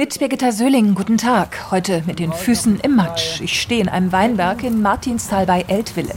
Mit 0.00 0.18
Birgitta 0.18 0.50
Söhling, 0.50 0.94
guten 0.94 1.18
Tag. 1.18 1.70
Heute 1.70 2.02
mit 2.06 2.20
den 2.20 2.32
Füßen 2.32 2.80
im 2.80 2.96
Matsch. 2.96 3.42
Ich 3.42 3.60
stehe 3.60 3.82
in 3.82 3.88
einem 3.90 4.12
Weinberg 4.12 4.64
in 4.64 4.80
Martinstal 4.80 5.44
bei 5.44 5.66
Eltville. 5.68 6.14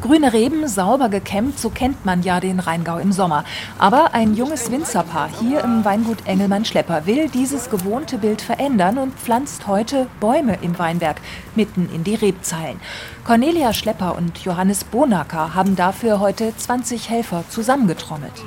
Grüne 0.00 0.32
Reben, 0.32 0.66
sauber 0.66 1.08
gekämmt, 1.08 1.56
so 1.56 1.70
kennt 1.70 2.04
man 2.04 2.24
ja 2.24 2.40
den 2.40 2.58
Rheingau 2.58 2.98
im 2.98 3.12
Sommer. 3.12 3.44
Aber 3.78 4.14
ein 4.14 4.34
junges 4.34 4.72
Winzerpaar 4.72 5.30
hier 5.40 5.62
im 5.62 5.84
Weingut 5.84 6.26
Engelmann-Schlepper 6.26 7.06
will 7.06 7.28
dieses 7.28 7.70
gewohnte 7.70 8.18
Bild 8.18 8.42
verändern 8.42 8.98
und 8.98 9.14
pflanzt 9.14 9.68
heute 9.68 10.08
Bäume 10.18 10.58
im 10.60 10.76
Weinberg, 10.80 11.20
mitten 11.54 11.88
in 11.94 12.02
die 12.02 12.16
Rebzeilen. 12.16 12.80
Cornelia 13.24 13.72
Schlepper 13.72 14.16
und 14.16 14.38
Johannes 14.38 14.82
Bonacker 14.82 15.54
haben 15.54 15.76
dafür 15.76 16.18
heute 16.18 16.52
20 16.56 17.08
Helfer 17.08 17.44
zusammengetrommelt. 17.48 18.42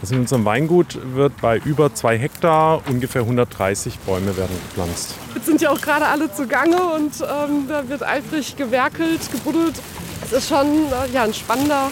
Also 0.00 0.14
in 0.14 0.20
unserem 0.20 0.44
Weingut 0.44 0.98
wird 1.14 1.40
bei 1.40 1.58
über 1.58 1.92
zwei 1.92 2.16
Hektar 2.18 2.82
ungefähr 2.88 3.22
130 3.22 3.98
Bäume 4.00 4.36
werden 4.36 4.56
gepflanzt. 4.68 5.14
Jetzt 5.34 5.46
sind 5.46 5.60
ja 5.60 5.70
auch 5.70 5.80
gerade 5.80 6.06
alle 6.06 6.32
zugange 6.32 6.76
und 6.94 7.12
ähm, 7.20 7.66
da 7.68 7.88
wird 7.88 8.02
eifrig 8.04 8.56
gewerkelt, 8.56 9.20
gebuddelt. 9.32 9.74
Es 10.24 10.32
ist 10.32 10.48
schon 10.48 10.66
äh, 10.66 11.12
ja, 11.12 11.24
ein 11.24 11.34
spannender 11.34 11.90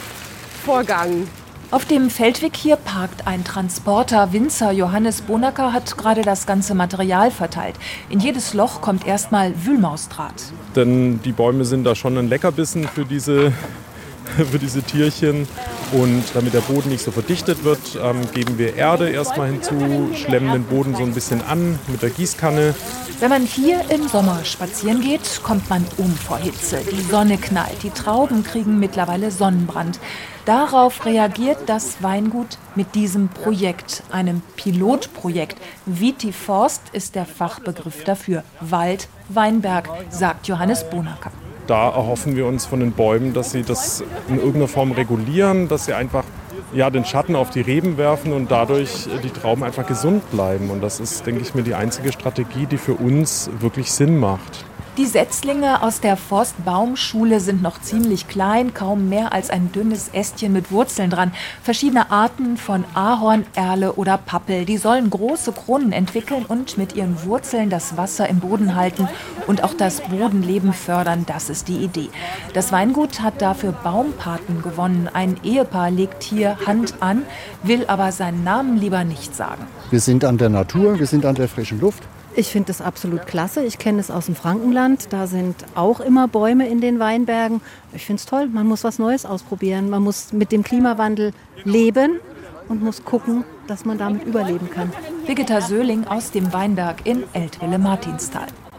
Vorgang. 0.64 1.26
Auf 1.72 1.84
dem 1.84 2.10
Feldweg 2.10 2.56
hier 2.56 2.76
parkt 2.76 3.26
ein 3.26 3.42
Transporter. 3.42 4.32
Winzer 4.32 4.70
Johannes 4.70 5.23
Bonacker 5.23 5.73
hat 5.73 5.98
gerade 5.98 6.23
das 6.23 6.46
ganze 6.46 6.76
Material 6.76 7.32
verteilt. 7.32 7.74
In 8.09 8.20
jedes 8.20 8.54
Loch 8.54 8.80
kommt 8.80 9.04
erstmal 9.04 9.52
Wühlmausdraht. 9.64 10.52
Denn 10.76 11.20
die 11.23 11.32
Bäume 11.32 11.64
sind 11.64 11.82
da 11.82 11.96
schon 11.96 12.16
ein 12.18 12.28
Leckerbissen 12.28 12.86
für 12.86 13.04
diese, 13.04 13.52
für 14.50 14.60
diese 14.60 14.82
Tierchen. 14.82 15.48
Und 15.92 16.24
damit 16.34 16.52
der 16.52 16.60
Boden 16.60 16.90
nicht 16.90 17.04
so 17.04 17.10
verdichtet 17.10 17.62
wird, 17.62 17.78
ähm, 18.02 18.20
geben 18.34 18.58
wir 18.58 18.74
Erde 18.74 19.08
erstmal 19.10 19.48
hinzu, 19.48 20.10
schlemmen 20.14 20.52
den 20.52 20.64
Boden 20.64 20.96
so 20.96 21.02
ein 21.02 21.14
bisschen 21.14 21.42
an 21.42 21.78
mit 21.86 22.02
der 22.02 22.10
Gießkanne. 22.10 22.74
Wenn 23.20 23.30
man 23.30 23.42
hier 23.42 23.80
im 23.90 24.09
Sommer 24.09 24.45
spazieren 24.45 25.00
geht, 25.00 25.42
kommt 25.42 25.70
man 25.70 25.86
um 25.96 26.10
vor 26.14 26.38
Hitze. 26.38 26.80
Die 26.90 27.01
Sonne 27.01 27.38
knallt, 27.38 27.82
die 27.82 27.90
Trauben 27.90 28.42
kriegen 28.42 28.79
mittlerweile 28.79 29.30
Sonnenbrand. 29.30 30.01
Darauf 30.45 31.07
reagiert 31.07 31.59
das 31.66 32.02
Weingut 32.02 32.59
mit 32.74 32.95
diesem 32.95 33.29
Projekt, 33.29 34.02
einem 34.10 34.42
Pilotprojekt. 34.57 35.57
Vitiforst 35.87 36.82
ist 36.92 37.14
der 37.14 37.26
Fachbegriff 37.26 38.04
dafür. 38.04 38.42
Wald, 38.60 39.09
Weinberg, 39.29 39.88
sagt 40.10 40.46
Johannes 40.48 40.88
Bonacker 40.90 41.32
da 41.66 41.88
erhoffen 41.88 42.36
wir 42.36 42.46
uns 42.46 42.66
von 42.66 42.80
den 42.80 42.92
Bäumen, 42.92 43.32
dass 43.32 43.52
sie 43.52 43.62
das 43.62 44.02
in 44.28 44.36
irgendeiner 44.36 44.68
Form 44.68 44.92
regulieren, 44.92 45.68
dass 45.68 45.86
sie 45.86 45.95
einfach 45.95 46.24
ja, 46.73 46.90
den 46.90 47.04
Schatten 47.04 47.36
auf 47.36 47.50
die 47.50 47.60
Reben 47.60 47.96
werfen 47.96 48.32
und 48.32 48.50
dadurch 48.50 49.08
die 49.23 49.30
Trauben 49.30 49.64
einfach 49.64 49.86
gesund 49.86 50.28
bleiben. 50.30 50.70
Und 50.70 50.82
das 50.82 51.00
ist, 51.00 51.26
denke 51.26 51.40
ich 51.42 51.54
mir, 51.54 51.62
die 51.62 51.74
einzige 51.74 52.12
Strategie, 52.12 52.66
die 52.66 52.78
für 52.78 52.95
uns 52.95 53.50
wirklich 53.60 53.90
Sinn 53.92 54.18
macht. 54.18 54.64
Die 54.96 55.04
Setzlinge 55.04 55.82
aus 55.82 56.00
der 56.00 56.16
Forstbaumschule 56.16 57.40
sind 57.40 57.60
noch 57.60 57.82
ziemlich 57.82 58.28
klein, 58.28 58.72
kaum 58.72 59.10
mehr 59.10 59.34
als 59.34 59.50
ein 59.50 59.70
dünnes 59.70 60.08
Ästchen 60.14 60.54
mit 60.54 60.70
Wurzeln 60.70 61.10
dran. 61.10 61.32
Verschiedene 61.62 62.10
Arten 62.10 62.56
von 62.56 62.82
Ahorn, 62.94 63.44
Erle 63.54 63.92
oder 63.92 64.16
Pappel, 64.16 64.64
die 64.64 64.78
sollen 64.78 65.10
große 65.10 65.52
Kronen 65.52 65.92
entwickeln 65.92 66.47
und 66.48 66.78
mit 66.78 66.97
ihren 66.97 67.22
Wurzeln 67.24 67.69
das 67.69 67.98
Wasser 67.98 68.26
im 68.30 68.41
Boden 68.41 68.74
halten 68.74 69.06
und 69.47 69.62
auch 69.62 69.74
das 69.74 70.00
Bodenleben 70.00 70.72
fördern. 70.72 71.26
Das 71.26 71.50
ist 71.50 71.69
die 71.69 71.84
Idee. 71.84 72.08
Das 72.54 72.72
Weingut 72.72 73.20
hat 73.20 73.42
dafür 73.42 73.72
Baumpaten 73.72 74.62
gewonnen. 74.62 75.10
Ein 75.12 75.36
Ehepaar 75.44 75.91
legt 75.91 76.22
hier 76.22 76.56
Hand 76.66 76.94
an, 77.00 77.24
will 77.62 77.84
aber 77.86 78.12
seinen 78.12 78.44
Namen 78.44 78.78
lieber 78.78 79.04
nicht 79.04 79.36
sagen. 79.36 79.66
Wir 79.91 80.00
sind 80.00 80.24
an 80.24 80.38
der 80.38 80.48
Natur, 80.48 80.98
wir 80.98 81.06
sind 81.06 81.26
an 81.26 81.34
der 81.34 81.48
frischen 81.48 81.80
Luft. 81.80 82.02
Ich 82.38 82.48
finde 82.48 82.66
das 82.66 82.82
absolut 82.82 83.26
klasse. 83.26 83.65
Ich 83.65 83.78
kenne 83.78 83.98
es 83.98 84.10
aus 84.10 84.26
dem 84.26 84.34
Frankenland. 84.34 85.09
Da 85.10 85.26
sind 85.26 85.56
auch 85.75 86.00
immer 86.00 86.28
Bäume 86.28 86.69
in 86.69 86.82
den 86.82 86.98
Weinbergen. 86.98 87.62
Ich 87.94 88.04
finde 88.04 88.20
es 88.20 88.26
toll. 88.26 88.47
Man 88.48 88.66
muss 88.66 88.84
was 88.84 88.98
Neues 88.98 89.25
ausprobieren. 89.25 89.88
Man 89.88 90.03
muss 90.03 90.34
mit 90.34 90.52
dem 90.52 90.62
Klimawandel 90.62 91.32
leben 91.64 92.20
und 92.69 92.82
muss 92.82 93.04
gucken, 93.04 93.44
dass 93.69 93.86
man 93.86 93.97
damit 93.97 94.24
überleben 94.24 94.70
kann. 94.70 94.92
Birgitta 95.26 95.62
Söhling 95.62 96.06
aus 96.06 96.30
dem 96.30 96.52
Weinberg 96.52 97.06
in 97.06 97.24
Eltville-Martinstal. 97.32 98.48